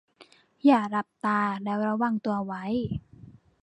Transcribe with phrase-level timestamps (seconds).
[0.65, 2.63] อย่าหลับตาแล้วระวังตัวไว้